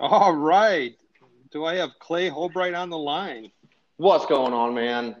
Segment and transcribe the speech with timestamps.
[0.00, 0.96] All right.
[1.50, 3.50] Do I have Clay Holbright on the line?
[3.98, 5.14] What's going on, man?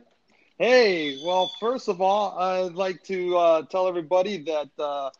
[0.58, 5.10] Hey, well, first of all, I'd like to uh, tell everybody that uh,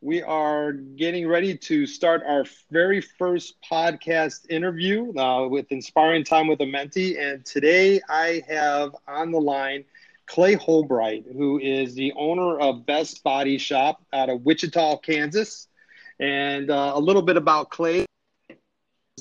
[0.00, 6.46] we are getting ready to start our very first podcast interview uh, with Inspiring Time
[6.46, 7.20] with a Mentee.
[7.20, 9.84] And today I have on the line
[10.24, 15.68] Clay Holbright, who is the owner of Best Body Shop out of Wichita, Kansas.
[16.18, 18.06] And uh, a little bit about Clay.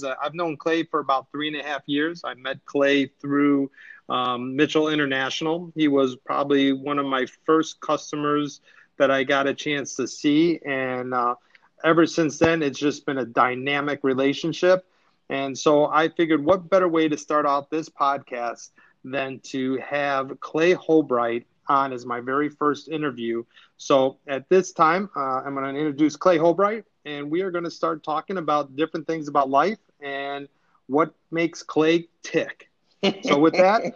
[0.03, 2.21] Uh, I've known Clay for about three and a half years.
[2.23, 3.71] I met Clay through
[4.09, 5.71] um, Mitchell International.
[5.75, 8.61] He was probably one of my first customers
[8.97, 10.59] that I got a chance to see.
[10.65, 11.35] And uh,
[11.83, 14.85] ever since then, it's just been a dynamic relationship.
[15.29, 18.69] And so I figured, what better way to start off this podcast
[19.03, 23.43] than to have Clay Holbright on as my very first interview.
[23.77, 27.63] So at this time, uh, I'm going to introduce Clay Holbright, and we are going
[27.63, 30.47] to start talking about different things about life and
[30.87, 32.69] what makes Clay tick.
[33.23, 33.93] So with that,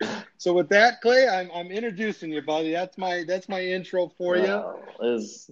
[0.38, 2.72] so with that, Clay, I'm, I'm introducing you, buddy.
[2.72, 4.62] That's my that's my intro for you.
[5.00, 5.50] it's,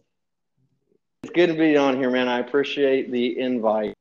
[1.22, 2.28] it's good to be on here, man.
[2.28, 3.94] I appreciate the invite.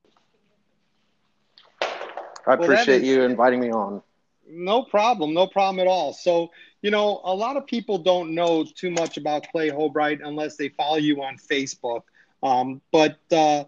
[2.47, 4.01] I appreciate is, you inviting me on.
[4.47, 6.13] No problem, no problem at all.
[6.13, 10.55] So, you know, a lot of people don't know too much about Clay Holbright unless
[10.55, 12.03] they follow you on Facebook.
[12.43, 13.63] Um, but uh,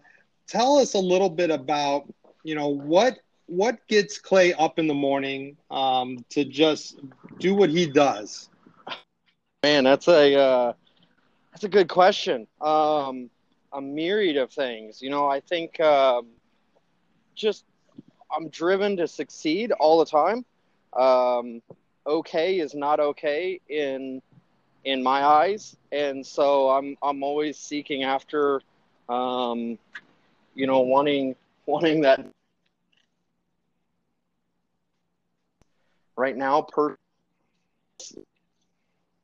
[0.48, 2.12] tell us a little bit about,
[2.44, 7.00] you know, what what gets Clay up in the morning um, to just
[7.38, 8.48] do what he does?
[9.62, 10.72] Man, that's a uh,
[11.52, 12.46] that's a good question.
[12.60, 13.30] Um,
[13.72, 15.02] a myriad of things.
[15.02, 16.26] You know, I think um,
[17.34, 17.64] just
[18.34, 20.44] I'm driven to succeed all the time.
[20.96, 21.62] Um,
[22.06, 24.22] okay is not okay in
[24.84, 28.60] in my eyes, and so I'm I'm always seeking after,
[29.08, 29.78] um,
[30.58, 32.26] you know, wanting wanting that
[36.16, 36.96] right now per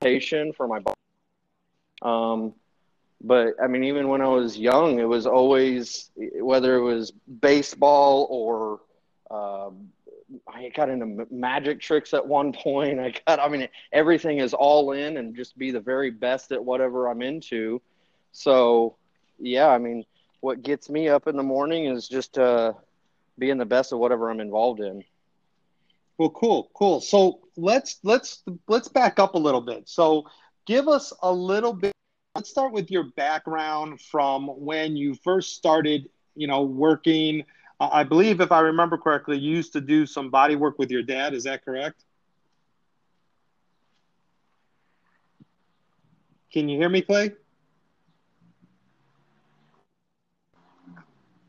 [0.00, 0.96] patient for my body.
[2.02, 2.54] Um,
[3.20, 8.28] but I mean, even when I was young, it was always whether it was baseball
[8.30, 8.80] or
[9.28, 9.70] uh,
[10.46, 13.00] I got into magic tricks at one point.
[13.06, 16.64] I got, I mean, everything is all in and just be the very best at
[16.64, 17.82] whatever I'm into.
[18.30, 18.94] So,
[19.40, 20.04] yeah, I mean,
[20.44, 22.74] what gets me up in the morning is just uh,
[23.38, 25.02] being the best of whatever I'm involved in.
[26.18, 27.00] Well, cool, cool.
[27.00, 29.88] So let's let's let's back up a little bit.
[29.88, 30.26] So
[30.66, 31.92] give us a little bit.
[32.34, 36.10] Let's start with your background from when you first started.
[36.36, 37.44] You know, working.
[37.80, 40.90] Uh, I believe, if I remember correctly, you used to do some body work with
[40.90, 41.32] your dad.
[41.32, 42.04] Is that correct?
[46.52, 47.32] Can you hear me, Clay?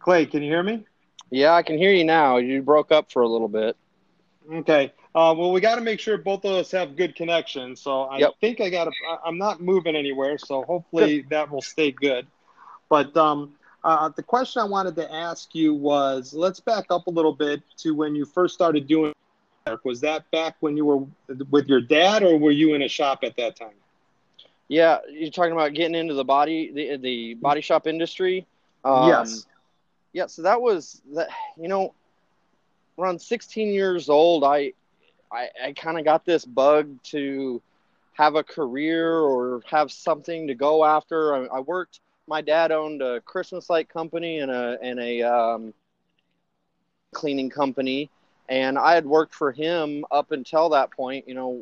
[0.06, 0.86] Clay, can you hear me?
[1.32, 2.38] Yeah, I can hear you now.
[2.38, 3.76] You broke up for a little bit.
[4.54, 4.94] Okay.
[5.16, 7.76] Uh, well, we got to make sure both of us have good connection.
[7.76, 8.34] So I yep.
[8.40, 8.92] think I got to,
[9.26, 10.38] I'm not moving anywhere.
[10.38, 12.28] So hopefully that will stay good.
[12.88, 17.10] But um, uh, the question I wanted to ask you was let's back up a
[17.10, 19.12] little bit to when you first started doing
[19.66, 19.84] work.
[19.86, 21.04] Was that back when you were
[21.50, 23.74] with your dad or were you in a shop at that time?
[24.68, 25.00] Yeah.
[25.10, 28.46] You're talking about getting into the body, the, the body shop industry.
[28.84, 29.48] Um, yes.
[30.16, 30.28] Yeah.
[30.28, 31.28] So that was that,
[31.58, 31.94] you know,
[32.98, 34.72] around 16 years old, I
[35.30, 37.62] I, I kind of got this bug to
[38.14, 41.36] have a career or have something to go after.
[41.36, 42.00] I, I worked.
[42.30, 45.74] My dad owned a Christmas light company and a and a um,
[47.14, 48.10] cleaning company,
[48.48, 51.28] and I had worked for him up until that point.
[51.28, 51.62] You know,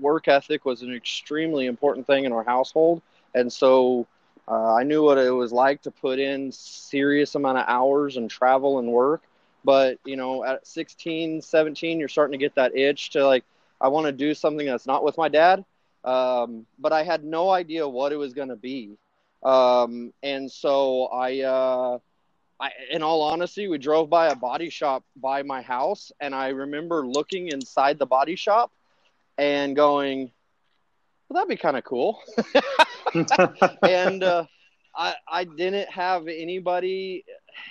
[0.00, 3.02] work ethic was an extremely important thing in our household,
[3.36, 4.08] and so
[4.48, 8.30] uh, I knew what it was like to put in serious amount of hours and
[8.30, 9.22] travel and work
[9.64, 13.44] but you know at 16 17 you're starting to get that itch to like
[13.80, 15.64] i want to do something that's not with my dad
[16.04, 18.96] um, but i had no idea what it was going to be
[19.42, 21.98] um, and so i uh,
[22.60, 26.48] I, in all honesty, we drove by a body shop by my house, and I
[26.48, 28.70] remember looking inside the body shop
[29.36, 30.30] and going,
[31.28, 32.22] "Well, that'd be kind of cool."
[33.82, 34.44] and uh,
[34.94, 37.24] I, I didn't have anybody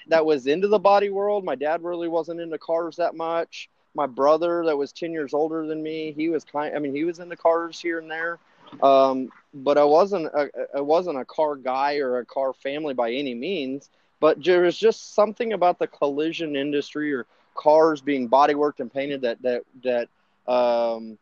[0.07, 1.43] that was into the body world.
[1.43, 3.69] My dad really wasn't into cars that much.
[3.95, 6.75] My brother, that was 10 years older than me, he was kind.
[6.75, 8.39] I mean, he was into cars here and there,
[8.81, 10.25] um, but I wasn't.
[10.27, 13.89] A, I wasn't a car guy or a car family by any means.
[14.19, 19.21] But there was just something about the collision industry or cars being bodyworked and painted
[19.21, 21.17] that that that um,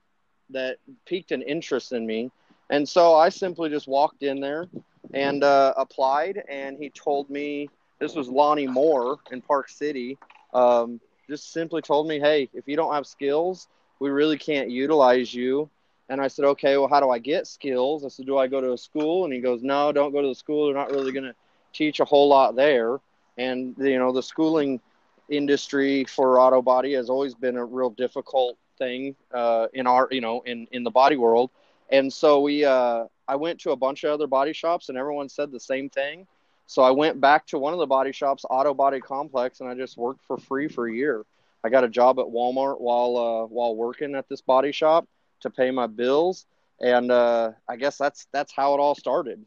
[0.52, 2.32] that piqued an interest in me.
[2.72, 4.68] And so I simply just walked in there
[5.14, 7.70] and uh, applied, and he told me
[8.00, 10.18] this was Lonnie Moore in Park City.
[10.54, 13.68] Um, just simply told me, hey, if you don't have skills,
[14.00, 15.70] we really can't utilize you.
[16.10, 18.04] And I said, okay, well, how do I get skills?
[18.04, 19.26] I said, do I go to a school?
[19.26, 20.66] And he goes, no, don't go to the school.
[20.66, 21.36] They're not really going to
[21.74, 23.00] teach a whole lot there.
[23.38, 24.82] And, you know, the schooling
[25.30, 30.20] industry for auto body has always been a real difficult thing uh, in our, you
[30.22, 31.50] know, in, in the body world.
[31.92, 35.30] And so we, uh, I went to a bunch of other body shops and everyone
[35.30, 36.28] said the same thing.
[36.68, 39.76] So I went back to one of the body shops, Auto Body Complex, and I
[39.76, 41.26] just worked for free for a year.
[41.64, 45.08] I got a job at Walmart while uh, while working at this body shop
[45.42, 46.46] to pay my bills,
[46.80, 49.46] and uh, I guess that's that's how it all started.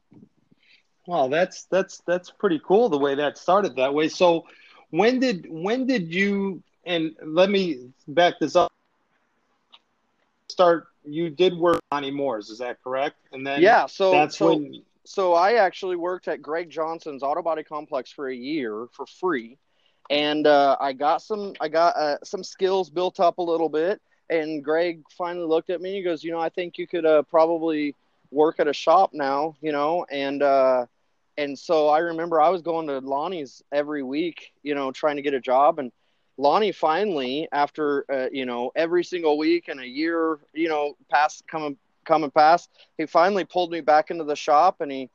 [1.09, 4.09] Well, that's that's that's pretty cool the way that started that way.
[4.09, 4.45] So,
[4.91, 8.73] when did when did you and let me back this up.
[10.49, 10.89] Start.
[11.05, 13.17] You did work Lonnie Moore's, is that correct?
[13.33, 14.83] And then yeah, so that's so, when.
[15.07, 19.59] So I actually worked at Greg Johnson's Auto Body Complex for a year for free,
[20.09, 24.01] and uh, I got some I got uh, some skills built up a little bit.
[24.31, 27.05] And Greg finally looked at me and he goes, you know, I think you could
[27.05, 27.95] uh, probably
[28.31, 30.87] work at a shop now, you know, and uh,
[31.37, 35.23] and so I remember I was going to Lonnie's every week, you know, trying to
[35.23, 35.79] get a job.
[35.79, 35.93] And
[36.37, 41.47] Lonnie finally, after uh, you know every single week and a year, you know, past
[41.47, 45.11] coming coming past, he finally pulled me back into the shop and he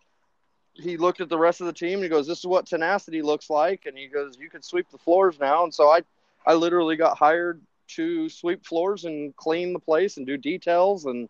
[0.73, 3.21] he looked at the rest of the team and he goes, "This is what tenacity
[3.21, 6.01] looks like." And he goes, "You can sweep the floors now." And so I
[6.45, 11.27] I literally got hired to sweep floors and clean the place and do details and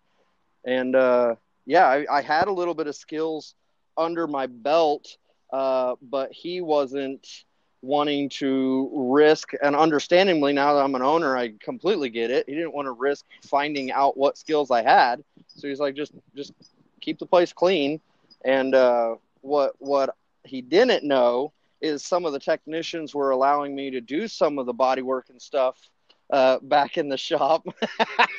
[0.65, 3.55] and uh, yeah, I, I had a little bit of skills
[3.97, 5.17] under my belt,
[5.51, 7.45] uh, but he wasn't
[7.81, 12.45] wanting to risk and understandingly now that I'm an owner, I completely get it.
[12.47, 15.23] He didn't want to risk finding out what skills I had.
[15.47, 16.53] So he's like, just just
[17.01, 18.01] keep the place clean.
[18.43, 23.89] And uh, what what he didn't know is some of the technicians were allowing me
[23.91, 25.89] to do some of the body work and stuff
[26.29, 27.65] uh, back in the shop.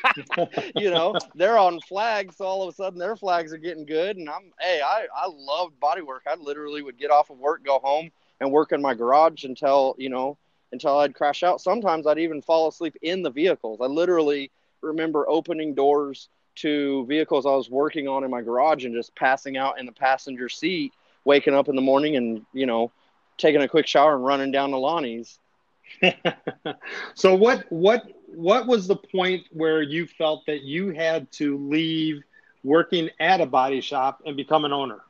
[0.76, 4.16] you know, they're on flags, so all of a sudden their flags are getting good.
[4.16, 6.22] And I'm, hey, I, I loved body work.
[6.26, 8.10] I literally would get off of work, go home,
[8.40, 10.37] and work in my garage until, you know,
[10.72, 11.60] until I'd crash out.
[11.60, 13.81] Sometimes I'd even fall asleep in the vehicles.
[13.81, 14.50] I literally
[14.81, 19.56] remember opening doors to vehicles I was working on in my garage and just passing
[19.56, 20.92] out in the passenger seat,
[21.25, 22.90] waking up in the morning and, you know,
[23.38, 25.38] taking a quick shower and running down to Lonnie's.
[27.14, 32.22] so what what what was the point where you felt that you had to leave
[32.62, 35.00] working at a body shop and become an owner?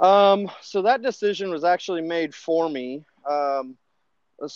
[0.00, 3.04] Um, so that decision was actually made for me.
[3.28, 3.76] Um,
[4.40, 4.48] a,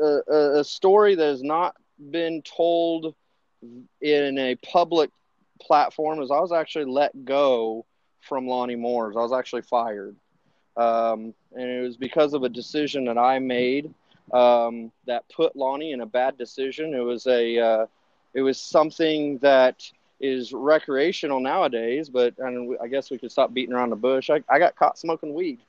[0.00, 1.76] a, a story that has not
[2.10, 3.14] been told
[4.00, 5.10] in a public
[5.60, 7.86] platform is I was actually let go
[8.20, 9.16] from Lonnie Moore's.
[9.16, 10.16] I was actually fired.
[10.76, 13.92] Um, and it was because of a decision that I made
[14.32, 16.94] um, that put Lonnie in a bad decision.
[16.94, 17.86] It was a, uh,
[18.34, 19.90] it was something that
[20.22, 24.30] is recreational nowadays, but and I guess we could stop beating around the bush.
[24.30, 25.60] I, I got caught smoking weed,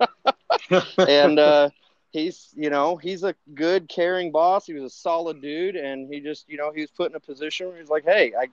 [1.06, 1.70] and uh,
[2.10, 4.66] he's you know he's a good, caring boss.
[4.66, 7.20] He was a solid dude, and he just you know he was put in a
[7.20, 8.46] position where he's like, hey, I,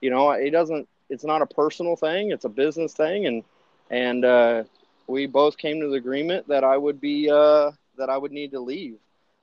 [0.00, 0.88] you know, it doesn't.
[1.08, 2.30] It's not a personal thing.
[2.30, 3.44] It's a business thing, and
[3.90, 4.64] and uh,
[5.06, 8.52] we both came to the agreement that I would be uh, that I would need
[8.52, 8.98] to leave.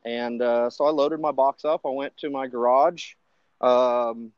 [0.06, 1.82] And uh, so I loaded my box up.
[1.86, 3.14] I went to my garage,
[3.62, 4.32] um,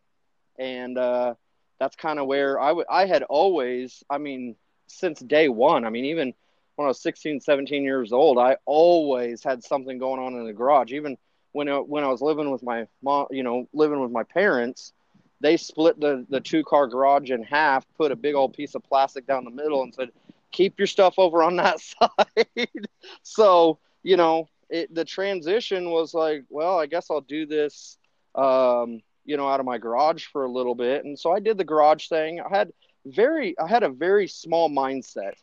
[0.59, 1.35] and uh,
[1.79, 4.55] that's kind of where I, w- I had always, I mean,
[4.87, 6.33] since day one, I mean, even
[6.75, 10.53] when I was 16, 17 years old, I always had something going on in the
[10.53, 10.93] garage.
[10.93, 11.17] Even
[11.53, 14.93] when I, when I was living with my mom, you know, living with my parents,
[15.41, 18.83] they split the, the two car garage in half, put a big old piece of
[18.83, 20.09] plastic down the middle, and said,
[20.51, 22.69] keep your stuff over on that side.
[23.23, 27.97] so you know, it, the transition was like, well, I guess I'll do this,
[28.35, 31.05] um, you know, out of my garage for a little bit.
[31.05, 32.41] And so I did the garage thing.
[32.41, 32.73] I had
[33.05, 35.33] very, I had a very small mindset.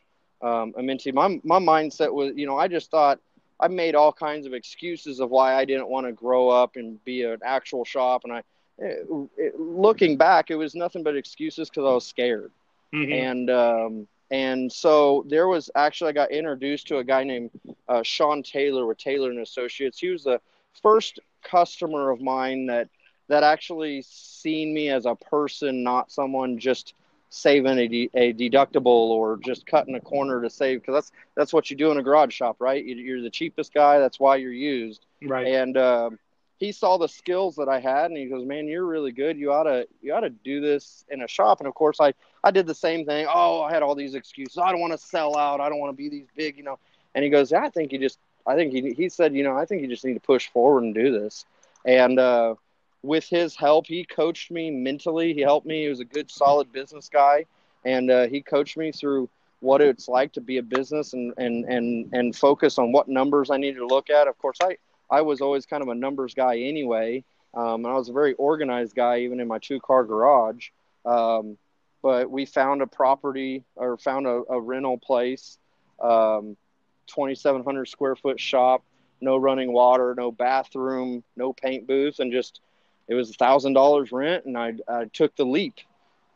[0.43, 3.21] Um, I mean, my, my mindset was, you know, I just thought
[3.61, 7.03] I made all kinds of excuses of why I didn't want to grow up and
[7.05, 8.25] be an actual shop.
[8.25, 8.43] And I,
[8.79, 12.51] it, it, looking back, it was nothing but excuses because I was scared.
[12.93, 13.13] Mm-hmm.
[13.13, 17.51] And, um, and so there was actually I got introduced to a guy named
[17.89, 20.01] uh, Sean Taylor with Taylor and Associates.
[20.01, 20.41] He was the
[20.83, 22.89] first customer of mine that
[23.29, 26.95] that actually seen me as a person, not someone just
[27.29, 31.53] saving a, de- a deductible or just cutting a corner to save because that's that's
[31.53, 32.85] what you do in a garage shop, right?
[32.85, 33.99] You're the cheapest guy.
[33.99, 35.05] That's why you're used.
[35.23, 35.47] Right.
[35.47, 36.11] And uh,
[36.59, 39.37] he saw the skills that I had, and he goes, "Man, you're really good.
[39.37, 42.15] You ought to you ought to do this in a shop." And of course, I
[42.45, 43.27] I did the same thing.
[43.29, 44.57] Oh, I had all these excuses.
[44.57, 45.61] I don't want to sell out.
[45.61, 46.79] I don't want to be these big, you know.
[47.17, 49.57] And he goes, yeah, I think you just, I think he, he said, you know,
[49.57, 51.47] I think you just need to push forward and do this.
[51.87, 52.57] And uh,
[53.07, 55.33] with his help, he coached me mentally.
[55.33, 55.83] He helped me.
[55.83, 57.47] He was a good, solid business guy.
[57.85, 59.29] And uh, he coached me through
[59.61, 63.51] what it's like to be a business and, and, and, and focus on what numbers
[63.51, 64.27] I needed to look at.
[64.27, 64.77] Of course, I,
[65.11, 67.25] I was always kind of a numbers guy anyway.
[67.55, 70.69] Um, and I was a very organized guy, even in my two car garage.
[71.05, 71.57] Um,
[72.03, 75.59] but we found a property or found a, a rental place,
[76.01, 76.57] um,
[77.07, 78.83] 2,700 square foot shop,
[79.21, 82.61] no running water, no bathroom, no paint booth, and just
[83.09, 84.45] it was a thousand dollars rent.
[84.45, 85.75] And I, I took the leap.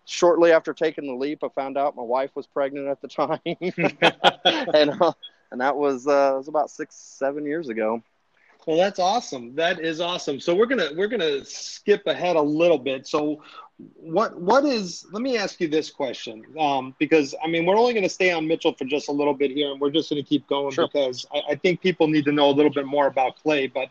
[0.07, 3.39] Shortly after taking the leap, I found out my wife was pregnant at the time,
[4.75, 5.13] and uh,
[5.53, 8.03] and that was uh, was about six seven years ago.
[8.67, 9.55] Well, that's awesome.
[9.55, 10.41] That is awesome.
[10.41, 13.07] So we're gonna we're gonna skip ahead a little bit.
[13.07, 13.43] So
[13.97, 15.07] what what is?
[15.13, 18.31] Let me ask you this question, um, because I mean we're only going to stay
[18.31, 20.73] on Mitchell for just a little bit here, and we're just going to keep going
[20.73, 20.89] sure.
[20.89, 23.67] because I, I think people need to know a little bit more about clay.
[23.67, 23.89] But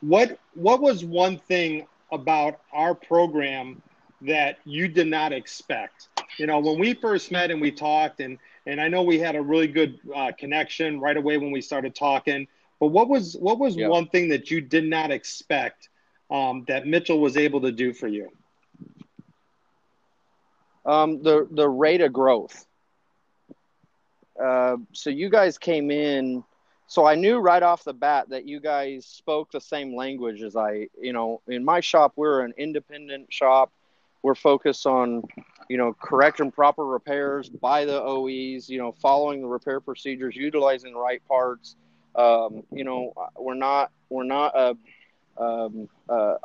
[0.00, 3.82] what what was one thing about our program
[4.22, 6.08] that you did not expect?
[6.38, 9.36] You know, when we first met and we talked, and and I know we had
[9.36, 12.46] a really good uh, connection right away when we started talking
[12.80, 13.88] but what was what was yeah.
[13.88, 15.88] one thing that you did not expect
[16.30, 18.30] um, that Mitchell was able to do for you?
[20.86, 22.66] Um, the the rate of growth.
[24.40, 26.44] Uh, so you guys came in.
[26.88, 30.56] So I knew right off the bat that you guys spoke the same language as
[30.56, 30.88] I.
[31.00, 33.70] You know, in my shop, we're an independent shop.
[34.22, 35.22] We're focused on,
[35.68, 38.68] you know, correct and proper repairs by the OEs.
[38.68, 41.76] You know, following the repair procedures, utilizing the right parts
[42.18, 44.76] um, you know, we're not we're not a,
[45.42, 45.88] um,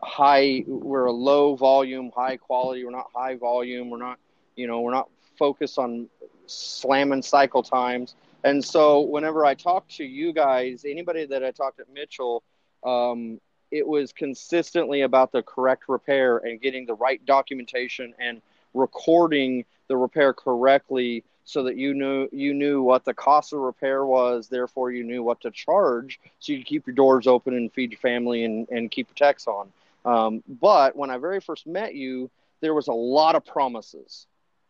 [0.04, 0.64] high.
[0.68, 2.86] We're a low volume, high quality.
[2.86, 3.90] We're not high volume.
[3.90, 4.20] We're not
[4.56, 6.08] you know we're not focused on
[6.46, 8.16] slamming cycle times.
[8.44, 12.44] And so whenever I talk to you guys, anybody that I talked at Mitchell,
[12.84, 13.40] um,
[13.72, 18.42] it was consistently about the correct repair and getting the right documentation and
[18.74, 24.06] recording the repair correctly so that you knew you knew what the cost of repair
[24.06, 27.72] was therefore you knew what to charge so you could keep your doors open and
[27.74, 29.72] feed your family and, and keep your techs on.
[30.06, 32.30] Um, but when i very first met you
[32.62, 34.28] there was a lot of promises.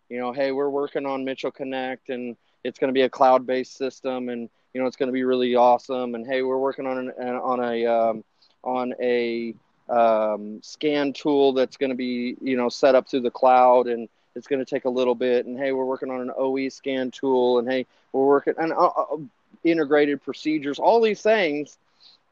[0.09, 3.75] You know hey we're working on mitchell connect and it's going to be a cloud-based
[3.75, 6.15] system and you know it's going to be really awesome.
[6.15, 8.23] And hey we're working on an, on a um,
[8.63, 9.53] on a
[9.89, 14.09] um, scan tool that's going to be you know set up through the cloud and
[14.35, 15.45] it's going to take a little bit.
[15.45, 17.59] And hey we're working on an oe scan tool.
[17.59, 19.17] And hey we're working on uh, uh,
[19.63, 21.77] integrated procedures all these things.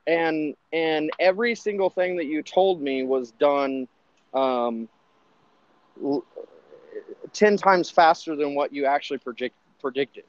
[0.08, 3.88] And and every single thing that you told me was done
[4.34, 4.88] um,
[7.34, 10.24] 10 times faster than what you actually predict, predicted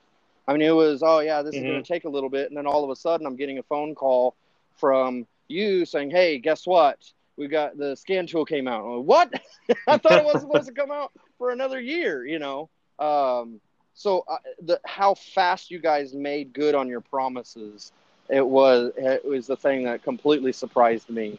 [0.49, 1.65] i mean it was oh yeah this mm-hmm.
[1.65, 3.59] is going to take a little bit and then all of a sudden i'm getting
[3.59, 4.35] a phone call
[4.77, 6.99] from you saying hey guess what
[7.37, 8.85] we got the scan tool came out.
[8.85, 9.33] Like, what?
[9.89, 12.69] I thought it wasn't supposed to come out for another year, you know.
[12.99, 13.61] Um,
[13.95, 17.93] so uh, the how fast you guys made good on your promises,
[18.29, 21.39] it was it was the thing that completely surprised me.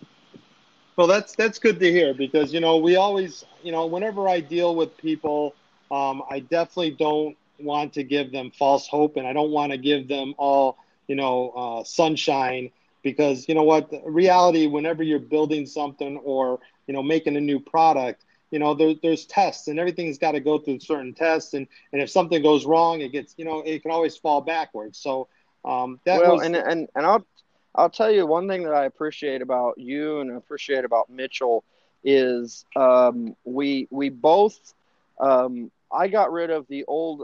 [0.95, 4.39] Well, that's that's good to hear because you know we always you know whenever I
[4.39, 5.55] deal with people,
[5.89, 9.77] um, I definitely don't want to give them false hope, and I don't want to
[9.77, 12.71] give them all you know uh, sunshine
[13.03, 13.91] because you know what?
[14.05, 18.93] Reality whenever you're building something or you know making a new product you know there,
[19.01, 22.65] there's tests and everything's got to go through certain tests and and if something goes
[22.65, 24.99] wrong it gets you know it can always fall backwards.
[24.99, 25.27] So
[25.65, 27.25] um that well was, and and and i'll
[27.73, 31.63] i'll tell you one thing that i appreciate about you and I appreciate about mitchell
[32.03, 34.73] is um we we both
[35.19, 37.23] um i got rid of the old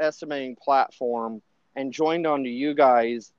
[0.00, 1.42] estimating platform
[1.74, 3.32] and joined onto you guys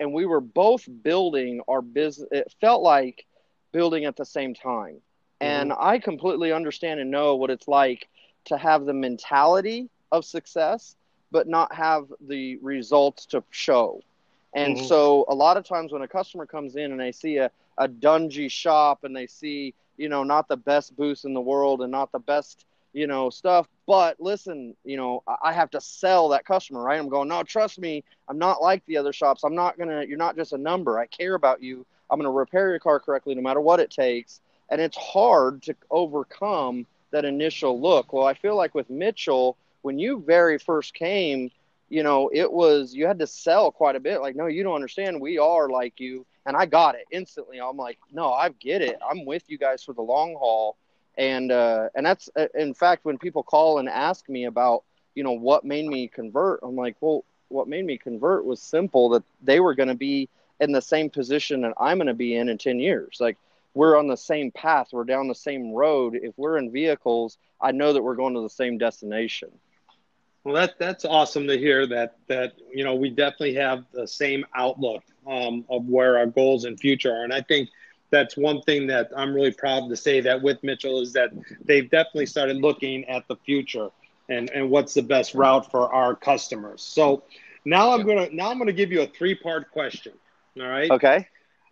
[0.00, 2.26] and we were both building our business.
[2.32, 3.26] It felt like
[3.70, 4.94] building at the same time.
[4.94, 5.46] Mm-hmm.
[5.46, 8.08] And I completely understand and know what it's like
[8.46, 10.96] to have the mentality of success,
[11.30, 14.00] but not have the results to show.
[14.54, 14.86] And mm-hmm.
[14.86, 17.86] so a lot of times when a customer comes in and they see a, a
[17.86, 21.92] dungy shop and they see, you know, not the best booth in the world and
[21.92, 23.68] not the best you know, stuff.
[23.86, 26.98] But listen, you know, I have to sell that customer, right?
[26.98, 29.44] I'm going, no, trust me, I'm not like the other shops.
[29.44, 30.04] I'm not gonna.
[30.04, 30.98] You're not just a number.
[30.98, 31.86] I care about you.
[32.10, 34.40] I'm gonna repair your car correctly, no matter what it takes.
[34.70, 38.12] And it's hard to overcome that initial look.
[38.12, 41.50] Well, I feel like with Mitchell, when you very first came,
[41.88, 44.20] you know, it was you had to sell quite a bit.
[44.20, 45.20] Like, no, you don't understand.
[45.20, 47.60] We are like you, and I got it instantly.
[47.60, 48.98] I'm like, no, I get it.
[49.08, 50.76] I'm with you guys for the long haul
[51.18, 55.22] and uh, and that's uh, in fact when people call and ask me about you
[55.22, 59.24] know what made me convert i'm like well what made me convert was simple that
[59.42, 60.28] they were going to be
[60.60, 63.18] in the same position that I'm going to be in in 10 years.
[63.20, 63.36] Like
[63.74, 66.14] we're on the same path, we're down the same road.
[66.14, 69.50] If we're in vehicles, I know that we're going to the same destination.
[70.44, 74.46] Well, that that's awesome to hear that that you know we definitely have the same
[74.54, 77.68] outlook um, of where our goals and future are, and I think
[78.10, 81.30] that's one thing that I'm really proud to say that with Mitchell is that
[81.64, 83.88] they've definitely started looking at the future
[84.28, 86.82] and and what's the best route for our customers.
[86.82, 87.24] So
[87.64, 90.12] now I'm gonna now I'm gonna give you a three part question.
[90.58, 90.90] All right.
[90.90, 91.28] Okay.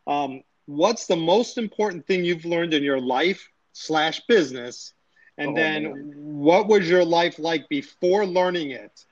[0.06, 4.92] Um, what's the most important thing you've learned in your life slash business
[5.38, 6.12] and oh, then man.
[6.14, 9.04] what was your life like before learning it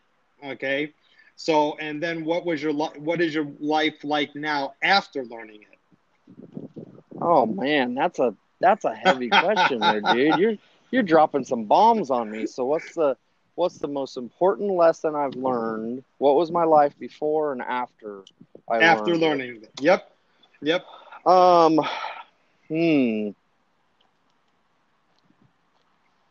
[0.44, 0.92] okay
[1.36, 5.75] so and then what was your what is your life like now after learning it
[7.26, 10.56] oh man that's a that's a heavy question there dude you're
[10.90, 13.16] you're dropping some bombs on me so what's the
[13.56, 18.24] what's the most important lesson i've learned what was my life before and after
[18.68, 19.72] I after learned learning it?
[19.80, 20.10] yep
[20.62, 20.84] yep
[21.26, 21.80] um
[22.68, 23.30] hmm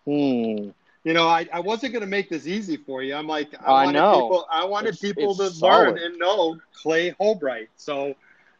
[0.05, 0.69] Hmm.
[1.03, 3.15] You know, I, I wasn't going to make this easy for you.
[3.15, 4.29] I'm like, I, I know.
[4.29, 5.95] People, I wanted it's, people it's to solid.
[5.95, 7.69] learn and know Clay Holbright.
[7.75, 8.15] So,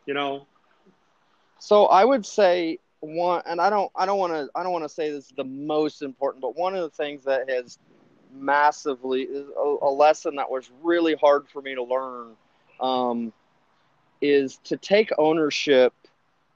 [0.06, 0.48] you know.
[1.66, 4.84] So I would say one, and I don't, I don't want to, I don't want
[4.86, 7.80] to say this is the most important, but one of the things that has
[8.32, 12.36] massively a, a lesson that was really hard for me to learn
[12.80, 13.34] um,
[14.22, 15.92] is to take ownership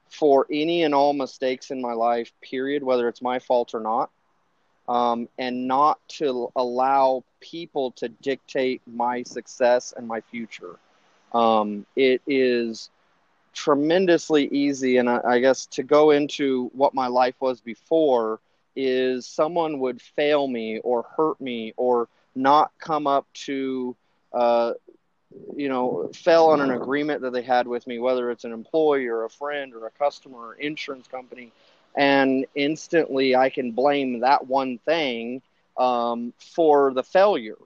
[0.08, 2.32] for any and all mistakes in my life.
[2.40, 4.10] Period, whether it's my fault or not
[4.88, 10.76] um, and not to allow people to dictate my success and my future.
[11.32, 12.90] Um, it is
[13.52, 18.40] tremendously easy, and I, I, guess to go into what my life was before
[18.76, 23.96] is someone would fail me or hurt me or not come up to,
[24.32, 24.72] uh,
[25.56, 29.08] you know, fell on an agreement that they had with me, whether it's an employee
[29.08, 31.52] or a friend or a customer or insurance company
[31.96, 35.42] and instantly I can blame that one thing
[35.76, 37.58] um, for the failure.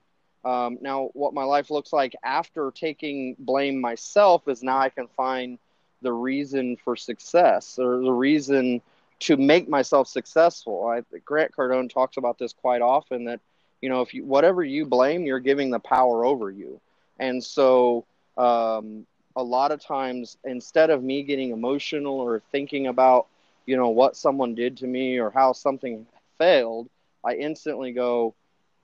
[0.44, 5.08] Um, now, what my life looks like after taking blame myself is now I can
[5.08, 5.58] find
[6.04, 8.82] the reason for success or the reason
[9.20, 10.86] to make myself successful.
[10.86, 13.40] I, Grant Cardone talks about this quite often that
[13.82, 16.80] you know if you whatever you blame, you're giving the power over you,
[17.18, 18.06] and so
[18.38, 23.26] um, a lot of times instead of me getting emotional or thinking about
[23.66, 26.06] you know what someone did to me or how something
[26.38, 26.88] failed
[27.24, 28.34] i instantly go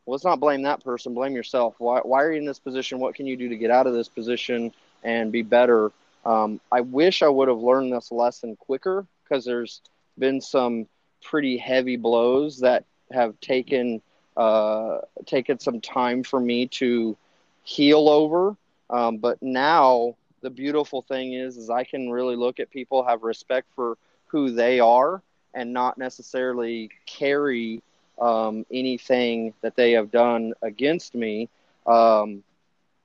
[0.06, 1.14] well, let's not blame that person.
[1.14, 1.76] Blame yourself.
[1.78, 2.98] Why, why are you in this position?
[2.98, 4.72] What can you do to get out of this position
[5.04, 5.92] and be better
[6.24, 9.80] um, i wish i would have learned this lesson quicker because there's
[10.18, 10.87] been some
[11.22, 14.00] pretty heavy blows that have taken
[14.37, 17.16] uh, taken some time for me to
[17.64, 18.56] heal over
[18.88, 23.22] um, but now the beautiful thing is is i can really look at people have
[23.22, 23.96] respect for
[24.28, 25.22] who they are
[25.54, 27.83] and not necessarily carry
[28.20, 31.48] um, anything that they have done against me
[31.87, 32.42] um,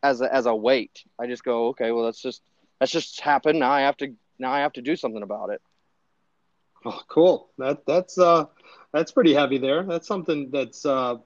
[0.03, 1.03] as a, as a weight.
[1.17, 2.41] I just go, okay, well, that's just
[2.79, 3.59] that's just happened.
[3.59, 5.61] Now I have to now I have to do something about it.
[6.85, 7.49] Oh, cool.
[7.57, 8.45] That that's uh
[8.91, 9.83] that's pretty heavy there.
[9.83, 11.17] That's something that's uh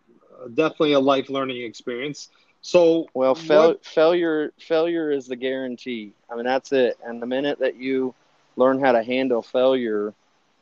[0.54, 2.30] definitely a life learning experience.
[2.62, 3.86] So well, fail, what...
[3.86, 6.14] failure failure is the guarantee.
[6.30, 6.98] I mean, that's it.
[7.04, 8.14] And the minute that you
[8.56, 10.14] learn how to handle failure,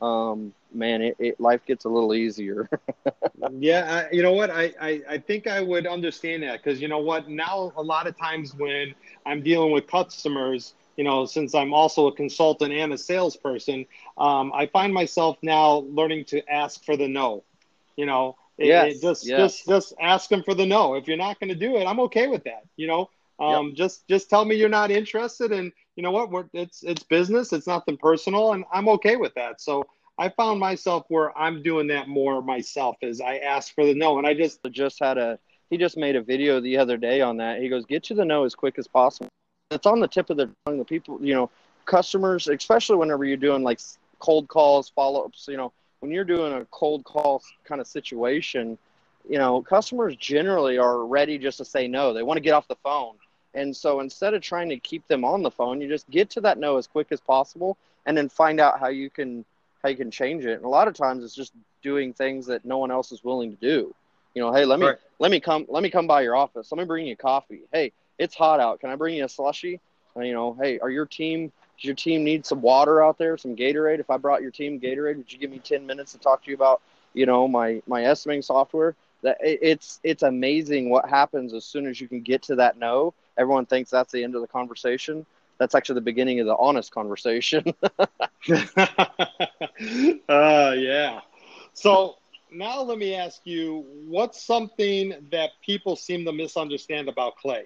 [0.02, 2.69] um, man, it, it, life gets a little easier.
[3.60, 4.49] yeah, I, you know what?
[4.49, 7.30] I, I, I think I would understand that because you know what?
[7.30, 8.93] Now a lot of times when
[9.25, 13.86] I'm dealing with customers, you know, since I'm also a consultant and a salesperson,
[14.17, 17.43] um, I find myself now learning to ask for the no.
[17.95, 19.39] You know, it, yes, it just yes.
[19.39, 20.95] just just ask them for the no.
[20.95, 22.63] If you're not going to do it, I'm okay with that.
[22.75, 23.75] You know, um, yep.
[23.75, 26.32] just just tell me you're not interested, and you know what?
[26.32, 27.53] We're, it's it's business.
[27.53, 29.62] It's nothing personal, and I'm okay with that.
[29.62, 29.86] So
[30.17, 32.97] I found myself where I'm doing that more myself.
[33.01, 35.38] Is I ask for the no, and I just just had a
[35.69, 37.62] he just made a video the other day on that.
[37.62, 39.30] He goes, "Get to the no as quick as possible."
[39.71, 40.77] It's on the tip of their tongue.
[40.77, 41.49] The people, you know,
[41.86, 43.80] customers, especially whenever you're doing like
[44.19, 45.47] cold calls, follow ups.
[45.47, 48.77] You know, when you're doing a cold call kind of situation,
[49.30, 52.13] you know, customers generally are ready just to say no.
[52.13, 53.15] They want to get off the phone.
[53.53, 56.41] And so instead of trying to keep them on the phone, you just get to
[56.41, 59.43] that no as quick as possible and then find out how you can
[59.83, 60.53] how you can change it.
[60.53, 63.51] And a lot of times it's just doing things that no one else is willing
[63.51, 63.93] to do.
[64.33, 64.97] You know, hey, let me right.
[65.19, 66.71] let me come let me come by your office.
[66.71, 67.61] Let me bring you coffee.
[67.71, 68.79] Hey, it's hot out.
[68.79, 69.79] Can I bring you a slushy?
[70.15, 73.37] And, you know, hey, are your team does your team need some water out there,
[73.37, 73.99] some Gatorade?
[73.99, 76.49] If I brought your team Gatorade, would you give me 10 minutes to talk to
[76.49, 76.81] you about,
[77.13, 78.95] you know, my my estimating software?
[79.23, 83.13] that it's it's amazing what happens as soon as you can get to that no.
[83.37, 85.25] Everyone thinks that's the end of the conversation.
[85.58, 87.63] That's actually the beginning of the honest conversation.
[90.30, 91.22] uh, yeah.
[91.74, 92.15] So
[92.52, 97.65] now let me ask you, what's something that people seem to misunderstand about Clay?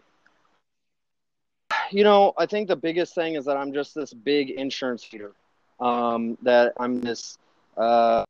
[1.91, 5.31] You know, I think the biggest thing is that I'm just this big insurance heater.
[5.79, 7.37] Um, that I'm this
[7.75, 8.23] uh,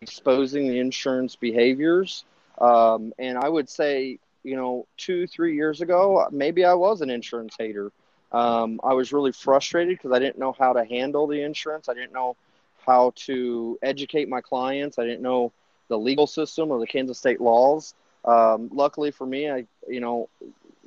[0.00, 2.24] exposing the insurance behaviors.
[2.58, 7.10] Um, and I would say, you know, two, three years ago, maybe I was an
[7.10, 7.90] insurance hater.
[8.30, 11.88] Um, I was really frustrated because I didn't know how to handle the insurance.
[11.88, 12.36] I didn't know
[12.84, 14.98] how to educate my clients.
[14.98, 15.52] I didn't know
[15.88, 17.94] the legal system or the Kansas state laws.
[18.24, 20.28] Um, luckily for me, I, you know,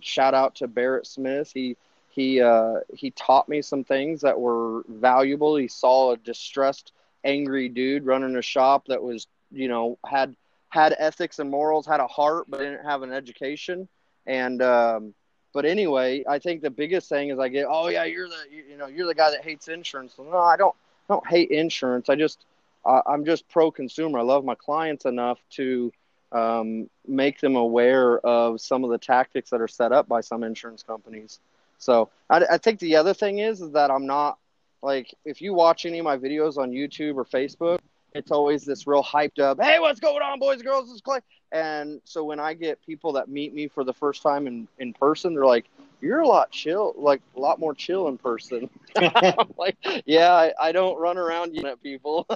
[0.02, 1.52] shout out to Barrett Smith.
[1.54, 1.78] He,
[2.10, 5.56] he, uh, he taught me some things that were valuable.
[5.56, 6.91] He saw a distressed
[7.24, 10.36] angry dude running a shop that was, you know, had
[10.78, 13.88] had ethics and morals, had a heart, but didn't have an education.
[14.28, 15.16] And um,
[15.52, 18.78] but anyway, I think the biggest thing is I get, oh yeah, you're the you
[18.78, 20.13] know you're the guy that hates insurance.
[20.20, 20.76] No, I don't
[21.10, 22.10] I don't hate insurance.
[22.10, 22.46] I just
[22.86, 24.20] I'm just pro consumer.
[24.20, 25.92] I love my clients enough to
[26.32, 30.44] um, make them aware of some of the tactics that are set up by some
[30.44, 31.40] insurance companies.
[31.80, 34.38] So I, I think the other thing is, is that I'm not
[34.84, 37.80] like if you watch any of my videos on YouTube or Facebook,
[38.13, 40.86] it's always this real hyped up, hey, what's going on, boys and girls?
[40.86, 41.20] This is Clay.
[41.52, 44.93] And so when I get people that meet me for the first time in, in
[44.93, 45.65] person, they're like,
[46.02, 48.70] you're a lot chill, like a lot more chill in person.
[48.96, 52.28] I'm like, yeah, I, I don't run around yelling at people.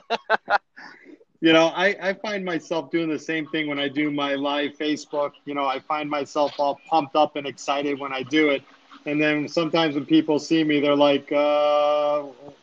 [1.42, 4.78] you know, I, I find myself doing the same thing when I do my live
[4.78, 5.32] Facebook.
[5.46, 8.64] You know, I find myself all pumped up and excited when I do it.
[9.06, 12.22] And then sometimes when people see me, they're like, uh,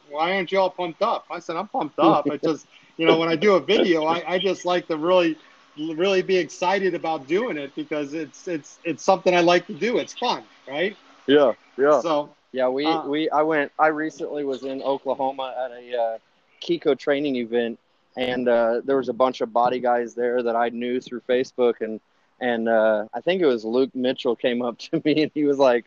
[0.09, 2.29] "Why aren't you all pumped up?" I said, "I'm pumped up.
[2.31, 2.67] I just,
[2.99, 5.39] you know, when I do a video, I, I just like to really,
[5.77, 9.99] really be excited about doing it because it's it's it's something I like to do.
[9.99, 10.97] It's fun, right?
[11.27, 12.01] Yeah, yeah.
[12.01, 13.73] So yeah, we uh, we I went.
[13.79, 16.19] I recently was in Oklahoma at a uh,
[16.61, 17.79] KECO training event,
[18.17, 21.81] and uh, there was a bunch of body guys there that I knew through Facebook,
[21.81, 22.01] and
[22.41, 25.59] and uh, I think it was Luke Mitchell came up to me and he was
[25.59, 25.87] like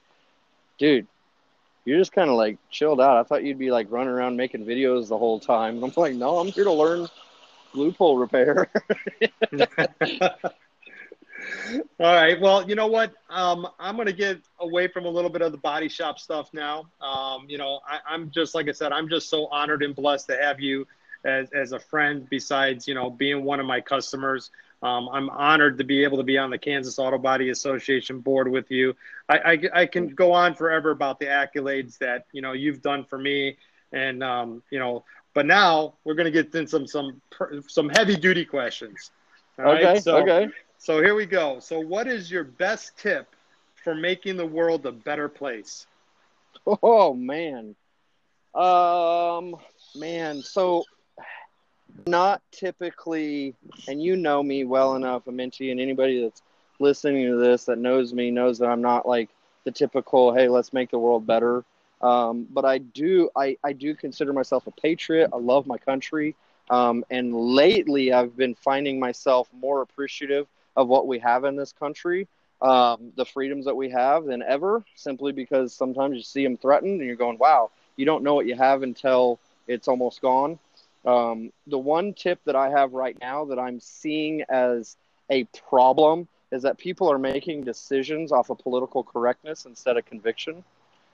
[0.82, 1.06] dude,
[1.86, 3.18] you're just kind of like chilled out.
[3.18, 5.76] I thought you'd be like running around making videos the whole time.
[5.76, 7.08] And I'm like, no, I'm here to learn
[7.72, 8.70] glue pull repair.
[12.00, 12.40] All right.
[12.40, 13.14] Well, you know what?
[13.30, 16.50] Um, I'm going to get away from a little bit of the body shop stuff
[16.54, 16.86] now.
[17.02, 20.28] Um, you know, I, am just, like I said, I'm just so honored and blessed
[20.28, 20.86] to have you
[21.26, 24.52] as, as a friend, besides, you know, being one of my customers.
[24.84, 28.50] Um, I'm honored to be able to be on the Kansas Auto Body Association board
[28.50, 28.96] with you.
[29.30, 33.06] I, I, I, can go on forever about the accolades that you know you've done
[33.06, 33.58] for me,
[33.92, 35.04] and um, you know.
[35.34, 37.22] But now we're going to get into some some
[37.68, 39.12] some heavy duty questions.
[39.60, 39.86] okay.
[39.86, 40.04] Right?
[40.04, 40.50] So, okay.
[40.80, 41.60] So here we go.
[41.60, 43.36] So, what is your best tip
[43.84, 45.86] for making the world a better place?
[46.84, 47.76] Oh man,
[48.54, 49.56] um,
[49.96, 50.42] man.
[50.42, 50.84] So
[52.08, 53.56] not typically,
[53.88, 56.42] and you know me well enough, Aminti, and anybody that's
[56.80, 59.30] listening to this that knows me knows that I'm not like
[59.64, 61.64] the typical, hey, let's make the world better.
[62.02, 65.30] Um, but I do, I, I do consider myself a patriot.
[65.32, 66.36] I love my country.
[66.70, 71.74] Um, and lately, I've been finding myself more appreciative of what we have in this
[71.74, 72.28] country,
[72.62, 77.00] um, the freedoms that we have than ever, simply because sometimes you see them threatened
[77.00, 80.58] and you're going, wow, you don't know what you have until it's almost gone.
[81.06, 84.98] Um, the one tip that I have right now that I'm seeing as
[85.30, 90.64] a problem is that people are making decisions off of political correctness instead of conviction.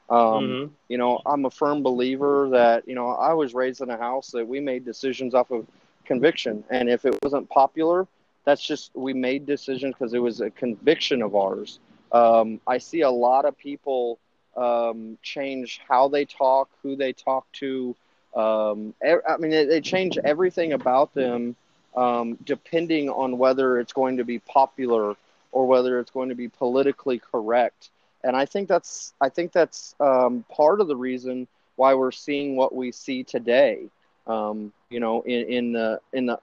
[0.09, 0.73] Um, mm-hmm.
[0.89, 4.31] You know, I'm a firm believer that, you know, I was raised in a house
[4.31, 5.67] that we made decisions off of
[6.05, 6.63] conviction.
[6.69, 8.07] And if it wasn't popular,
[8.45, 11.79] that's just, we made decisions because it was a conviction of ours.
[12.11, 14.17] Um, I see a lot of people
[14.55, 17.95] um, change how they talk, who they talk to,
[18.37, 21.55] um, I mean, they, they, change everything about them
[21.95, 25.15] um, depending on whether it's going to be popular
[25.51, 27.89] or whether it's going to be politically correct.
[28.23, 31.47] And I think that's I think that's um, part of the reason
[31.77, 33.89] why we're seeing what we see today.
[34.27, 36.39] Um, you know, in, in the in the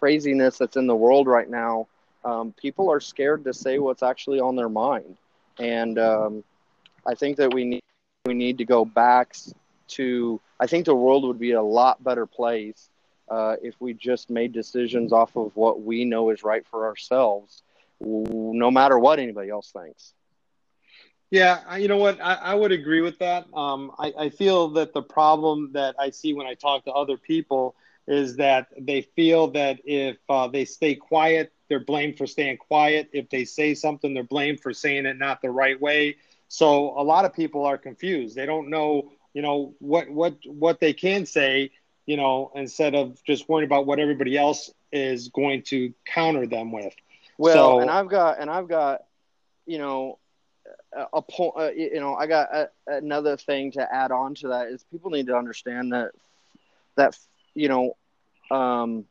[0.00, 1.86] craziness that's in the world right now,
[2.24, 5.16] um, people are scared to say what's actually on their mind,
[5.58, 6.44] and um,
[7.06, 7.82] I think that we need
[8.26, 9.36] we need to go back
[9.90, 12.90] to I think the world would be a lot better place
[13.28, 17.62] uh, if we just made decisions off of what we know is right for ourselves,
[18.00, 20.14] no matter what anybody else thinks.
[21.30, 22.20] Yeah, you know what?
[22.20, 23.46] I, I would agree with that.
[23.54, 27.16] Um, I, I, feel that the problem that I see when I talk to other
[27.16, 27.76] people
[28.08, 33.10] is that they feel that if uh, they stay quiet, they're blamed for staying quiet.
[33.12, 36.16] If they say something, they're blamed for saying it not the right way.
[36.48, 38.34] So a lot of people are confused.
[38.34, 41.70] They don't know, you know, what what what they can say,
[42.06, 46.72] you know, instead of just worrying about what everybody else is going to counter them
[46.72, 46.94] with.
[47.38, 49.04] Well, so, and I've got and I've got,
[49.66, 50.18] you know,
[51.12, 51.52] a point.
[51.56, 55.10] Uh, you know, I got a, another thing to add on to that is people
[55.10, 56.10] need to understand that
[56.96, 57.16] that
[57.54, 57.96] you know,
[58.50, 59.04] um,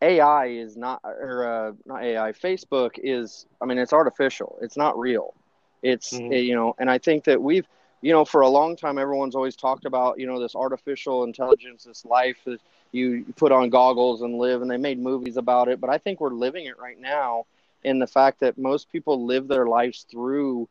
[0.00, 2.32] AI is not or uh, not AI.
[2.32, 3.46] Facebook is.
[3.60, 4.58] I mean, it's artificial.
[4.62, 5.34] It's not real.
[5.82, 6.32] It's mm-hmm.
[6.32, 7.66] you know, and I think that we've
[8.04, 11.84] you know for a long time everyone's always talked about you know this artificial intelligence,
[11.84, 12.60] this life that
[12.92, 15.80] you put on goggles and live, and they made movies about it.
[15.80, 17.46] But I think we're living it right now
[17.82, 20.68] in the fact that most people live their lives through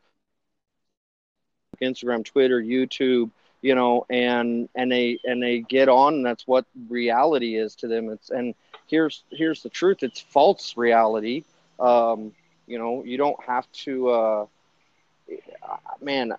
[1.82, 3.30] Instagram, Twitter, YouTube,
[3.62, 7.88] you know, and and they and they get on, and that's what reality is to
[7.88, 8.10] them.
[8.10, 8.54] It's and
[8.86, 11.42] here's here's the truth: it's false reality.
[11.80, 12.30] Um,
[12.68, 14.08] you know, you don't have to.
[14.08, 14.46] Uh,
[16.00, 16.32] man,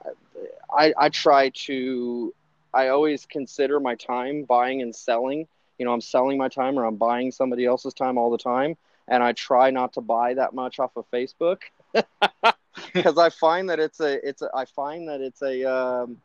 [0.72, 2.34] I I try to.
[2.74, 5.48] I always consider my time buying and selling.
[5.78, 8.78] You know, I'm selling my time or I'm buying somebody else's time all the time,
[9.08, 11.60] and I try not to buy that much off of Facebook.
[12.94, 16.18] because I find that it's a it's a I find that it's a um,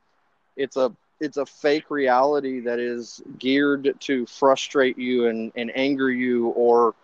[0.57, 6.11] it's a it's a fake reality that is geared to frustrate you and, and anger
[6.11, 6.95] you or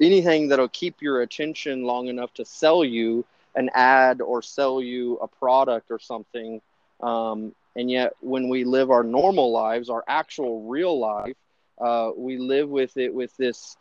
[0.00, 5.16] anything that'll keep your attention long enough to sell you an ad or sell you
[5.18, 6.60] a product or something
[7.00, 11.36] um, and yet when we live our normal lives our actual real life
[11.80, 13.76] uh, we live with it with this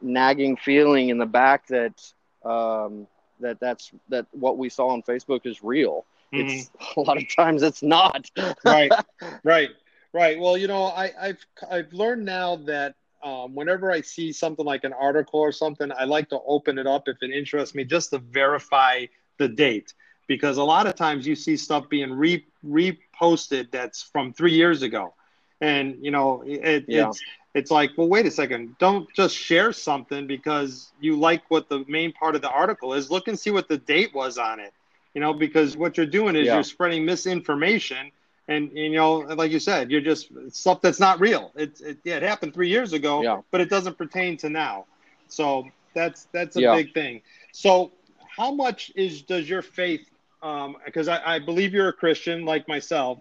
[0.00, 2.12] nagging feeling in the back that
[2.44, 3.06] um,
[3.40, 6.04] that that's that what we saw on Facebook is real.
[6.32, 6.48] Mm-hmm.
[6.48, 8.30] It's a lot of times it's not.
[8.64, 8.92] right,
[9.44, 9.70] right,
[10.12, 10.38] right.
[10.38, 11.38] Well, you know, I, have
[11.70, 16.04] I've learned now that um, whenever I see something like an article or something, I
[16.04, 19.06] like to open it up if it interests me, just to verify
[19.38, 19.94] the date.
[20.26, 24.82] Because a lot of times you see stuff being re reposted that's from three years
[24.82, 25.14] ago,
[25.60, 27.08] and you know it, yeah.
[27.08, 27.20] it's
[27.54, 28.76] it's like, well, wait a second.
[28.78, 33.10] Don't just share something because you like what the main part of the article is.
[33.10, 34.72] Look and see what the date was on it.
[35.14, 36.54] You know, because what you're doing is yeah.
[36.54, 38.12] you're spreading misinformation,
[38.48, 41.52] and you know, like you said, you're just stuff that's not real.
[41.54, 43.42] It, it yeah, it happened three years ago, yeah.
[43.50, 44.86] but it doesn't pertain to now.
[45.28, 46.74] So that's that's a yeah.
[46.74, 47.20] big thing.
[47.52, 47.92] So
[48.36, 50.08] how much is does your faith?
[50.40, 53.18] Because um, I, I believe you're a Christian like myself.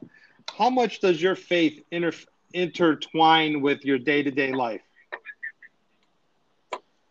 [0.58, 2.14] How much does your faith inter-
[2.54, 4.82] intertwine with your day to day life?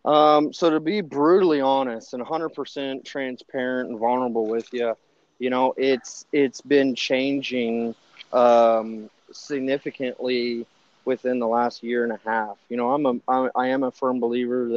[0.06, 4.96] Um, so to be brutally honest and 100% transparent and vulnerable with you,
[5.40, 7.94] you know, it's it's been changing
[8.32, 10.66] um, significantly
[11.04, 12.56] within the last year and a half.
[12.68, 14.68] You know, I'm a I am a firm believer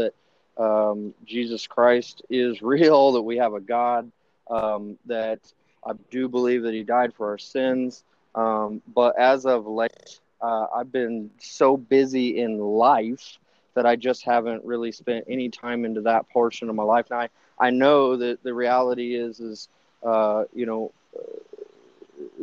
[0.58, 4.12] that um, Jesus Christ is real, that we have a God,
[4.50, 5.40] um, that
[5.86, 8.04] I do believe that He died for our sins.
[8.36, 13.38] Um, but as of late, uh, I've been so busy in life
[13.74, 17.08] that I just haven't really spent any time into that portion of my life.
[17.10, 19.70] Now I, I know that the reality is is
[20.04, 20.92] uh, you know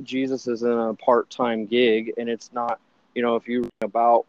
[0.02, 2.80] Jesus is in a part time gig, and it's not
[3.14, 4.26] you know if you about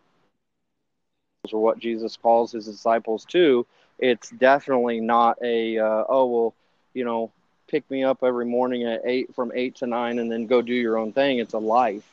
[1.54, 3.66] or what Jesus calls his disciples to,
[4.00, 6.54] it's definitely not a uh, oh well
[6.94, 7.32] you know
[7.68, 10.74] pick me up every morning at eight from eight to nine and then go do
[10.74, 11.40] your own thing.
[11.40, 12.04] It's a life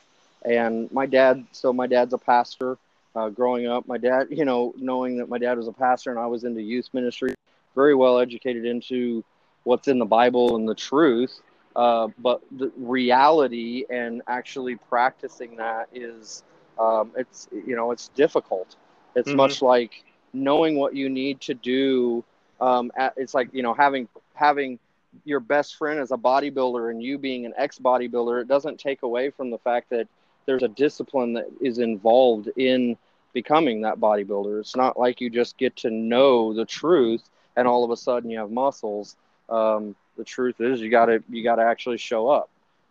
[0.45, 2.77] and my dad, so my dad's a pastor.
[3.15, 6.19] Uh, growing up, my dad, you know, knowing that my dad was a pastor and
[6.19, 7.33] I was into youth ministry,
[7.73, 9.23] very well educated into
[9.63, 11.39] what's in the Bible and the truth.
[11.75, 16.43] Uh, but the reality and actually practicing that is,
[16.79, 18.75] um, it's you know, it's difficult.
[19.15, 19.37] It's mm-hmm.
[19.37, 22.23] much like knowing what you need to do.
[22.61, 24.79] Um, at, it's like you know having having
[25.23, 28.41] your best friend as a bodybuilder and you being an ex bodybuilder.
[28.41, 30.07] It doesn't take away from the fact that
[30.45, 32.97] there's a discipline that is involved in
[33.33, 34.59] becoming that bodybuilder.
[34.59, 38.29] It's not like you just get to know the truth and all of a sudden
[38.29, 39.15] you have muscles.
[39.49, 42.49] Um, the truth is you got to you got to actually show up.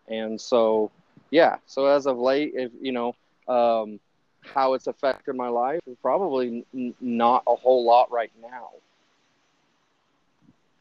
[0.09, 0.91] And so,
[1.31, 1.57] yeah.
[1.67, 3.15] So as of late, if you know
[3.49, 4.01] um,
[4.43, 8.71] how it's affected my life, probably n- not a whole lot right now.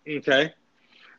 [0.07, 0.53] Okay.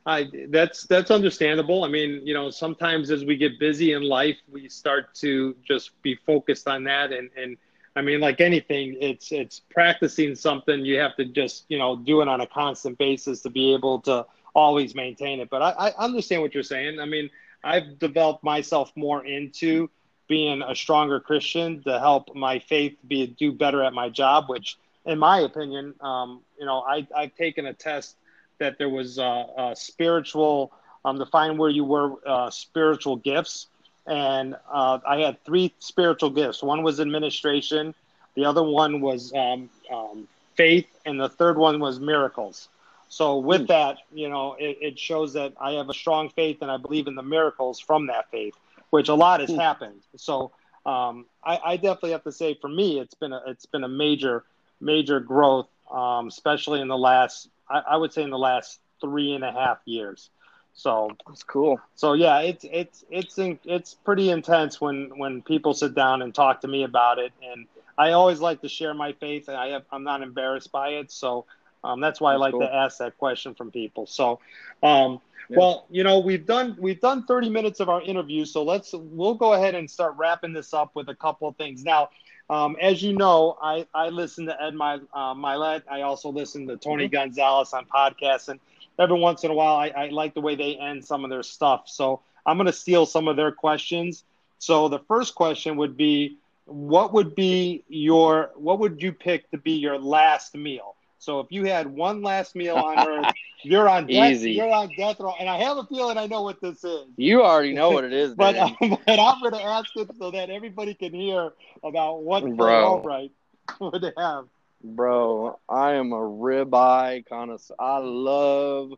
[0.06, 1.84] I, that's that's understandable.
[1.84, 6.00] I mean, you know, sometimes as we get busy in life, we start to just
[6.02, 7.10] be focused on that.
[7.12, 7.56] And and
[7.96, 10.84] I mean, like anything, it's it's practicing something.
[10.84, 14.00] You have to just you know do it on a constant basis to be able
[14.00, 15.50] to always maintain it.
[15.50, 17.00] But I, I understand what you're saying.
[17.00, 17.30] I mean,
[17.62, 19.90] I've developed myself more into
[20.28, 24.48] being a stronger Christian to help my faith be do better at my job.
[24.48, 28.16] Which, in my opinion, um, you know, I I've taken a test
[28.58, 30.72] that there was uh, a spiritual
[31.04, 33.66] um, to find where you were uh, spiritual gifts,
[34.06, 36.62] and uh, I had three spiritual gifts.
[36.62, 37.94] One was administration,
[38.34, 42.68] the other one was um, um, faith, and the third one was miracles.
[43.08, 43.66] So with mm.
[43.68, 47.06] that, you know, it, it, shows that I have a strong faith and I believe
[47.06, 48.54] in the miracles from that faith,
[48.90, 49.60] which a lot has mm.
[49.60, 50.00] happened.
[50.16, 50.52] So
[50.86, 53.88] um, I, I, definitely have to say, for me, it's been a it's been a
[53.88, 54.44] major
[54.80, 59.32] major growth, um, especially in the last I, I, would say in the last three
[59.32, 60.30] and a half years.
[60.74, 61.80] So that's cool.
[61.94, 66.60] So yeah, it's it's it's it's pretty intense when when people sit down and talk
[66.62, 69.84] to me about it, and I always like to share my faith, and I have,
[69.92, 71.10] I'm not embarrassed by it.
[71.10, 71.46] So
[71.84, 72.60] um, that's why that's I like cool.
[72.62, 74.06] to ask that question from people.
[74.06, 74.40] So,
[74.82, 75.58] um, yeah.
[75.58, 79.34] well, you know, we've done we've done 30 minutes of our interview, so let's we'll
[79.34, 81.84] go ahead and start wrapping this up with a couple of things.
[81.84, 82.10] Now,
[82.50, 85.82] um, as you know, I I listen to Ed My, uh, Mylett.
[85.90, 87.12] I also listen to Tony mm-hmm.
[87.12, 88.60] Gonzalez on podcasts, and
[88.98, 91.42] every once in a while, I, I like the way they end some of their
[91.42, 91.84] stuff.
[91.86, 94.24] So I'm going to steal some of their questions.
[94.58, 99.58] So the first question would be, what would be your what would you pick to
[99.58, 100.96] be your last meal?
[101.24, 103.32] So if you had one last meal on Earth,
[103.62, 104.52] you're on death, Easy.
[104.52, 107.06] you're on death row, and I have a feeling I know what this is.
[107.16, 110.50] You already know what it is, but, but I'm going to ask it so that
[110.50, 113.02] everybody can hear about what Bro.
[113.02, 113.32] right
[113.80, 114.44] would have.
[114.82, 117.74] Bro, I am a ribeye connoisseur.
[117.78, 118.92] I love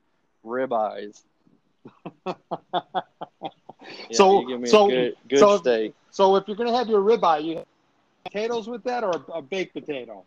[0.44, 1.22] ribeyes.
[2.26, 2.34] yeah,
[4.10, 5.94] so, so, good, good so, steak.
[6.10, 7.66] So if you're gonna have your ribeye, you have
[8.24, 10.24] potatoes with that or a, a baked potato?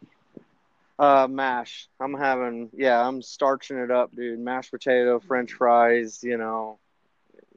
[0.99, 1.87] Uh, mash.
[2.01, 4.37] I'm having, yeah, I'm starching it up, dude.
[4.37, 6.21] Mashed potato, French fries.
[6.21, 6.77] You know,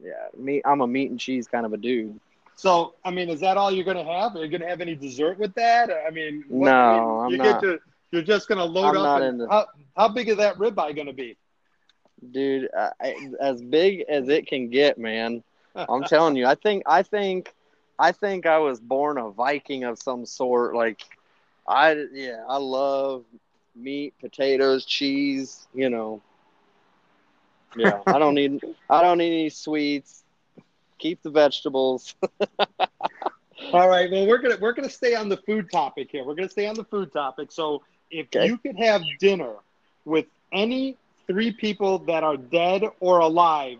[0.00, 0.62] yeah, meat.
[0.64, 2.20] I'm a meat and cheese kind of a dude.
[2.54, 4.36] So, I mean, is that all you're gonna have?
[4.36, 5.90] Are you gonna have any dessert with that?
[5.90, 7.62] I mean, what, no, I mean, you I'm get not.
[7.62, 7.80] To,
[8.12, 9.20] you're just gonna load I'm up.
[9.22, 11.36] And, how, how big is that ribeye gonna be?
[12.30, 12.68] Dude,
[13.00, 15.42] I, as big as it can get, man.
[15.74, 16.46] I'm telling you.
[16.46, 16.84] I think.
[16.86, 17.52] I think.
[17.98, 20.76] I think I was born a Viking of some sort.
[20.76, 21.02] Like
[21.66, 23.24] I yeah, I love
[23.74, 25.66] meat, potatoes, cheese.
[25.74, 26.22] You know.
[27.76, 30.24] Yeah, I don't need I don't need any sweets.
[30.98, 32.14] Keep the vegetables.
[33.72, 34.10] All right.
[34.10, 36.24] Well, we're gonna we're gonna stay on the food topic here.
[36.24, 37.50] We're gonna stay on the food topic.
[37.52, 38.46] So, if okay.
[38.46, 39.54] you could have dinner
[40.04, 40.96] with any
[41.26, 43.78] three people that are dead or alive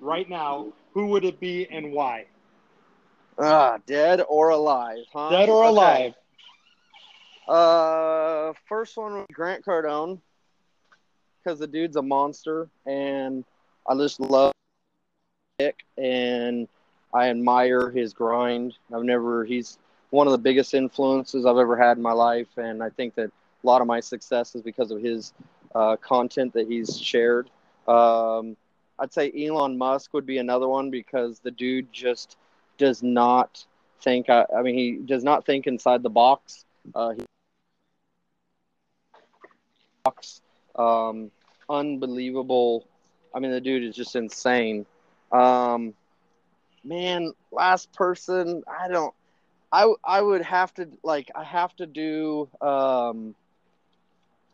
[0.00, 2.26] right now, who would it be and why?
[3.38, 5.30] Ah, dead or alive, huh?
[5.30, 5.68] Dead or okay.
[5.68, 6.14] alive.
[7.48, 10.20] Uh, first one with Grant Cardone
[11.42, 13.42] because the dude's a monster, and
[13.88, 14.52] I just love
[15.58, 16.68] it, and
[17.14, 18.74] I admire his grind.
[18.94, 19.78] I've never he's
[20.10, 23.28] one of the biggest influences I've ever had in my life, and I think that
[23.28, 25.32] a lot of my success is because of his
[25.74, 27.48] uh, content that he's shared.
[27.86, 28.56] Um,
[28.98, 32.36] I'd say Elon Musk would be another one because the dude just
[32.76, 33.64] does not
[34.02, 34.28] think.
[34.28, 36.66] I, I mean, he does not think inside the box.
[36.94, 37.24] Uh, he
[40.74, 41.30] um,
[41.68, 42.86] unbelievable.
[43.34, 44.86] I mean, the dude is just insane.
[45.32, 45.94] Um,
[46.84, 49.14] man, last person, I don't.
[49.70, 53.34] I I would have to like I have to do um,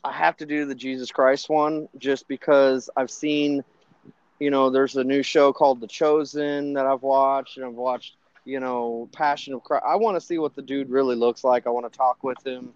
[0.05, 3.65] I have to do the Jesus Christ one just because I've seen,
[4.39, 8.17] you know, there's a new show called The Chosen that I've watched and I've watched,
[8.45, 9.85] you know, Passion of Christ.
[9.87, 11.67] I want to see what the dude really looks like.
[11.67, 12.75] I want to talk with him.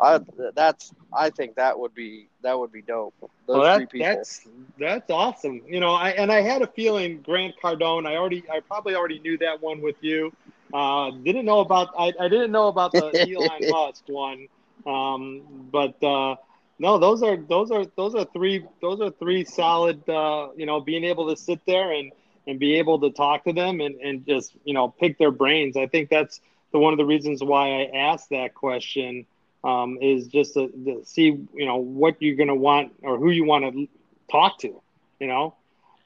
[0.00, 0.20] I
[0.54, 3.14] that's I think that would be that would be dope.
[3.20, 4.46] Those well, that, That's
[4.78, 5.62] that's awesome.
[5.66, 8.06] You know, I and I had a feeling Grant Cardone.
[8.06, 10.32] I already I probably already knew that one with you.
[10.72, 14.46] Uh, didn't know about I, I didn't know about the Elon Musk one.
[14.86, 16.36] Um, but uh,
[16.78, 20.08] no, those are those are those are three those are three solid.
[20.08, 22.12] Uh, you know, being able to sit there and
[22.46, 25.76] and be able to talk to them and and just you know pick their brains.
[25.76, 26.40] I think that's
[26.72, 29.26] the one of the reasons why I asked that question
[29.64, 33.30] um, is just to, to, see you know what you're going to want or who
[33.30, 33.88] you want to
[34.30, 34.80] talk to
[35.18, 35.54] you know?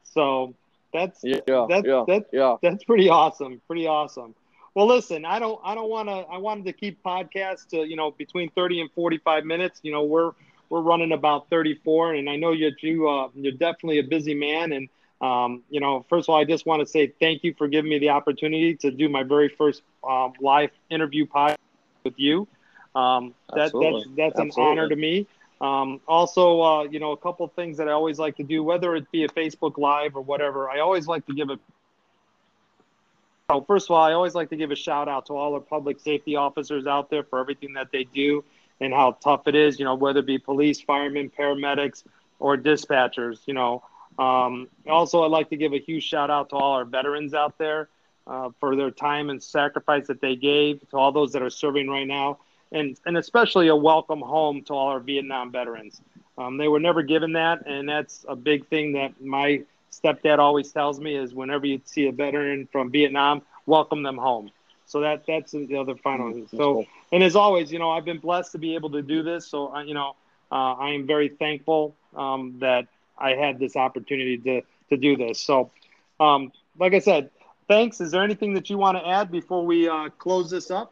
[0.05, 0.55] So
[0.93, 2.57] that's yeah that's yeah, that's, yeah.
[2.63, 4.35] that's pretty awesome pretty awesome.
[4.75, 7.97] Well listen i don't i don't want to i wanted to keep podcasts to you
[7.97, 9.81] know between 30 and 45 minutes.
[9.83, 10.33] You know we're
[10.69, 14.73] we're running about 34 and i know you you uh, you're definitely a busy man.
[14.73, 14.89] And
[15.21, 17.91] um, you know first of all i just want to say thank you for giving
[17.91, 21.59] me the opportunity to do my very first um, live interview podcast
[22.05, 22.49] with you
[22.95, 25.27] um, that, that's that's an honor to me.
[25.61, 28.65] Um, also, uh, you know, a couple of things that I always like to do,
[28.65, 31.59] whether it be a Facebook Live or whatever, I always like to give a
[33.51, 35.61] So first of all, I always like to give a shout out to all our
[35.61, 38.45] public safety officers out there for everything that they do
[38.81, 39.79] and how tough it is.
[39.79, 42.03] You know, whether it be police, firemen, paramedics,
[42.41, 43.41] or dispatchers.
[43.47, 43.83] You know,
[44.19, 47.57] um, also I'd like to give a huge shout out to all our veterans out
[47.59, 47.89] there
[48.27, 51.89] uh, for their time and sacrifice that they gave to all those that are serving
[51.89, 52.39] right now,
[52.73, 56.01] and and especially a welcome home to all our Vietnam veterans.
[56.39, 59.63] Um, they were never given that, and that's a big thing that my
[59.93, 64.51] stepdad always tells me is whenever you see a veteran from Vietnam, welcome them home.
[64.87, 66.33] So that that's the other final.
[66.33, 66.87] Mm, so cool.
[67.13, 69.47] and as always, you know, I've been blessed to be able to do this.
[69.47, 70.17] So I, you know,
[70.51, 75.41] uh, I am very thankful um, that I had this opportunity to to do this.
[75.41, 75.71] So,
[76.21, 77.31] um, like I said,
[77.69, 78.01] thanks.
[78.01, 80.92] Is there anything that you want to add before we uh, close this up?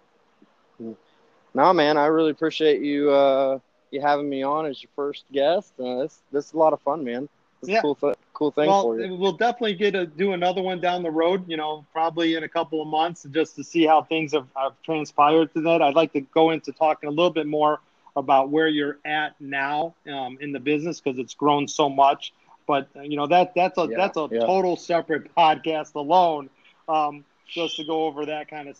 [1.54, 3.58] No, man, I really appreciate you uh,
[3.90, 5.72] you having me on as your first guest.
[5.78, 7.28] Uh, this this is a lot of fun, man.
[7.60, 7.78] It's Yeah.
[7.78, 9.06] a cool th- cool thing well, for you.
[9.16, 11.48] we'll definitely get to do another one down the road.
[11.48, 14.72] You know, probably in a couple of months, just to see how things have, have
[14.82, 15.82] transpired to that.
[15.82, 17.80] I'd like to go into talking a little bit more
[18.16, 22.32] about where you're at now um, in the business because it's grown so much.
[22.66, 24.40] But uh, you know that that's a Yeah, that's a yeah.
[24.40, 26.50] total separate podcast alone,
[26.88, 28.78] um, just to go over that kind of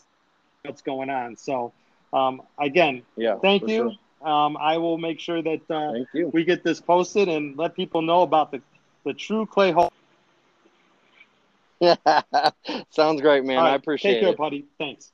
[0.63, 1.35] what's going on.
[1.35, 1.73] So
[2.13, 3.37] um, again, Yeah.
[3.41, 3.91] thank you.
[4.21, 4.29] sure.
[4.29, 6.29] Um, I will make sure that uh, Thank you.
[6.31, 8.61] we get this posted and let people know about the
[9.03, 9.91] the true clay hole.
[12.91, 13.57] Sounds great, man.
[13.57, 14.37] All I right, appreciate Take care, it.
[14.37, 14.65] buddy.
[14.77, 15.11] Thanks.